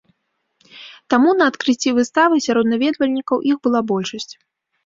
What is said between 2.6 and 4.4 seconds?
наведвальнікаў іх была большасць.